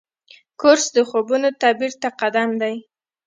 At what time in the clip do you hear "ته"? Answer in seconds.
2.01-2.09